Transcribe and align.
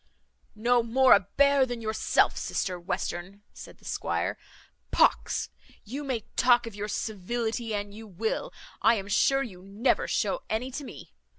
"No 0.55 0.81
more 0.81 1.13
a 1.13 1.19
bear 1.37 1.63
than 1.63 1.79
yourself, 1.79 2.35
sister 2.35 2.79
Western," 2.79 3.43
said 3.53 3.77
the 3.77 3.85
squire. 3.85 4.35
"Pox! 4.89 5.51
you 5.83 6.03
may 6.03 6.21
talk 6.35 6.65
of 6.65 6.73
your 6.73 6.87
civility 6.87 7.75
an 7.75 7.91
you 7.91 8.07
will, 8.07 8.51
I 8.81 8.95
am 8.95 9.07
sure 9.07 9.43
you 9.43 9.61
never 9.61 10.07
shew 10.07 10.39
any 10.49 10.71
to 10.71 10.83
me. 10.83 11.13